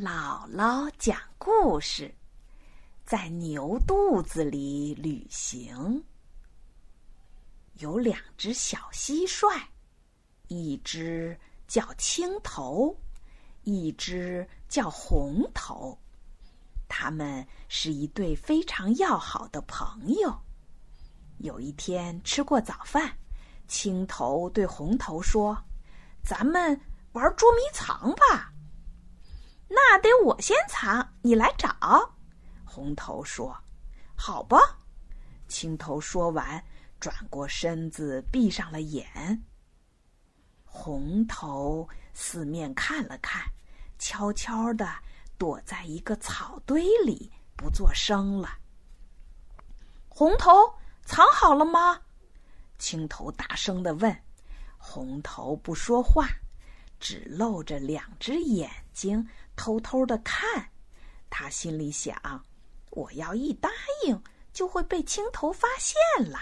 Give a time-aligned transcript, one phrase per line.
[0.00, 2.14] 姥姥讲故事，
[3.04, 6.04] 在牛肚子里旅行。
[7.78, 9.60] 有两只小蟋蟀，
[10.46, 11.36] 一只
[11.66, 12.96] 叫青头，
[13.64, 15.98] 一只叫红头。
[16.88, 20.32] 他们是一对非常要好的朋友。
[21.38, 23.18] 有一天吃过早饭，
[23.66, 25.60] 青头对红头说
[26.22, 26.80] ：“咱们
[27.14, 28.52] 玩捉迷藏吧。”
[29.68, 31.70] 那得我先藏，你来找。
[32.64, 33.56] 红头说
[34.16, 34.58] ：“好吧。”
[35.48, 36.62] 青头说完，
[36.98, 39.42] 转过身子，闭上了眼。
[40.64, 43.42] 红头四面看了看，
[43.98, 44.88] 悄悄的
[45.36, 48.48] 躲在一个草堆里，不作声了。
[50.08, 50.50] 红头
[51.04, 52.00] 藏好了吗？
[52.78, 54.22] 青头大声的问。
[54.76, 56.28] 红头不说话。
[56.98, 60.70] 只露着两只眼睛，偷偷的看。
[61.30, 62.44] 他心里想
[62.90, 63.70] ：“我要一答
[64.06, 64.22] 应，
[64.52, 65.96] 就会被青头发现
[66.30, 66.38] 了。”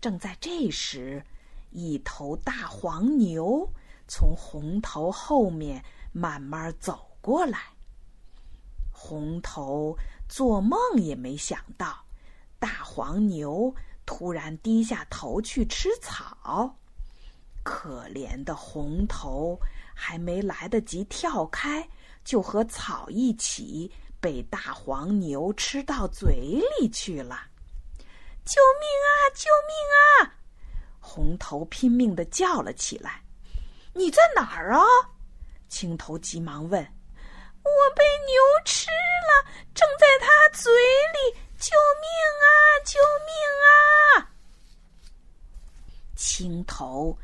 [0.00, 1.24] 正在这时，
[1.70, 3.72] 一头大黄牛
[4.08, 7.58] 从红头后面慢慢走过来。
[8.90, 9.96] 红头
[10.28, 12.04] 做梦也没想到，
[12.58, 13.74] 大黄牛
[14.04, 16.78] 突然低下头去吃草。
[17.62, 19.58] 可怜的红头
[19.94, 21.88] 还没来得及跳开，
[22.24, 27.46] 就和草一起被大黄牛吃到嘴里去了！
[28.44, 29.30] 救命啊！
[29.34, 30.34] 救命啊！
[30.98, 33.22] 红头拼命的叫了起来。
[33.94, 34.82] “你在哪儿啊？”
[35.68, 36.82] 青头急忙问。
[37.62, 41.38] “我被牛吃了，正在它嘴里！
[41.58, 42.08] 救命
[42.42, 42.50] 啊！
[42.84, 43.32] 救命
[43.64, 44.34] 啊！”
[46.16, 47.16] 青头。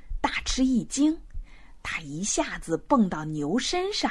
[0.58, 1.16] 大吃一惊，
[1.84, 4.10] 他一下子蹦到牛身上，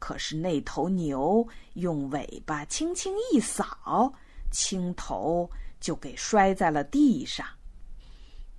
[0.00, 4.12] 可是那头牛用尾巴轻轻一扫，
[4.50, 5.48] 青头
[5.78, 7.46] 就给摔在了地上。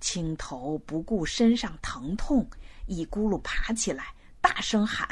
[0.00, 2.48] 青头不顾身上疼痛，
[2.86, 5.06] 一咕噜爬起来，大声喊：“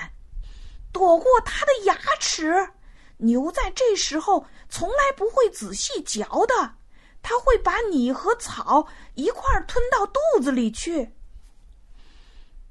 [0.91, 2.71] 躲过他的牙齿！
[3.19, 6.77] 牛在这时候从来不会仔细嚼的，
[7.21, 11.11] 它会把你和草一块儿吞到肚子里去。”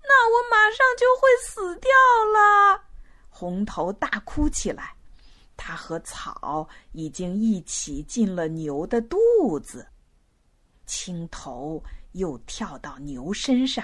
[0.08, 1.92] 那我马上就会死掉
[2.34, 2.82] 了！
[3.30, 4.96] 红头大哭起来。
[5.58, 9.88] 他和草已经一起进了牛的肚子。
[10.86, 13.84] 青头又跳到牛身上，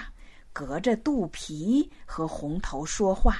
[0.52, 3.38] 隔着肚皮和红头说话：“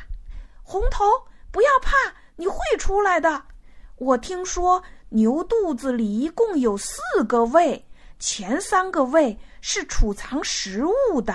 [0.62, 1.04] 红头，
[1.52, 1.90] 不要怕，
[2.36, 3.46] 你会出来的。
[3.96, 7.86] 我听说牛肚子里一共有四个胃，
[8.18, 11.34] 前三个胃是储藏食物的。”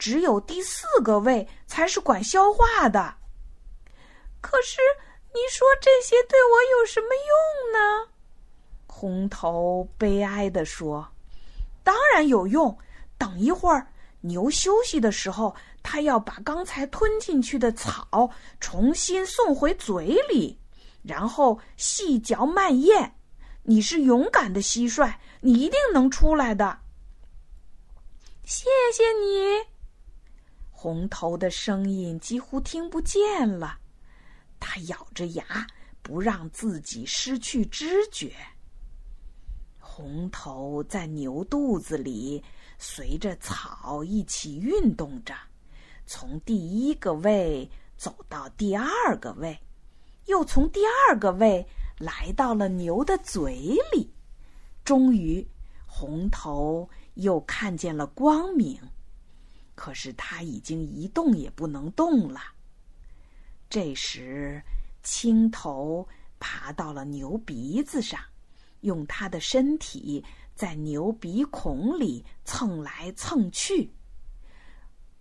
[0.00, 3.14] 只有第四个胃才是管消化的。
[4.40, 4.78] 可是
[5.34, 8.08] 你说这些对我有什么用呢？
[8.86, 11.06] 红头悲哀地说
[11.84, 12.76] ：“当然有用。
[13.18, 13.86] 等一会儿
[14.22, 20.58] 牛休息的时候，它要把刚才吞进去的草重新送回嘴里，
[21.02, 23.14] 然后细嚼慢咽。
[23.62, 25.12] 你是勇敢的蟋蟀，
[25.42, 26.78] 你一定能出来的。
[28.44, 29.68] 谢谢你。”
[30.82, 33.78] 红头的声音几乎听不见了，
[34.58, 35.66] 他咬着牙，
[36.00, 38.32] 不让自己失去知觉。
[39.78, 42.42] 红头在牛肚子里
[42.78, 45.34] 随着草一起运动着，
[46.06, 49.60] 从第一个胃走到第二个胃，
[50.28, 51.62] 又从第二个胃
[51.98, 54.10] 来到了牛的嘴里。
[54.82, 55.46] 终于，
[55.84, 58.80] 红头又看见了光明。
[59.80, 62.38] 可是他已经一动也不能动了。
[63.70, 64.62] 这时，
[65.02, 66.06] 青头
[66.38, 68.20] 爬到了牛鼻子上，
[68.82, 70.22] 用他的身体
[70.54, 73.90] 在牛鼻孔里蹭来蹭去。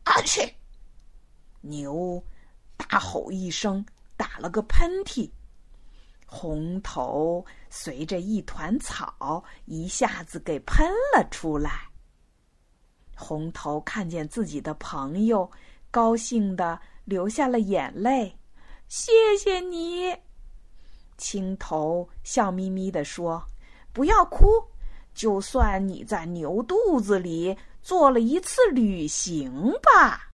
[0.04, 0.42] 阿去！
[1.62, 2.22] 牛
[2.76, 3.86] 大吼一声，
[4.18, 5.32] 打了个喷嚏，
[6.26, 10.86] 红头随着一团草一下子给喷
[11.16, 11.89] 了出来。
[13.20, 15.52] 红头看见自己的朋友，
[15.92, 18.34] 高兴的流下了眼泪。
[18.88, 20.16] 谢谢你，
[21.18, 23.44] 青头笑眯眯的说
[23.92, 24.48] ：“不要哭，
[25.14, 29.52] 就算你在牛肚子里做了一次旅行
[29.84, 30.29] 吧。”